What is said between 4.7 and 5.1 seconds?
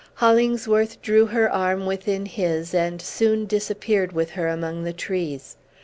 the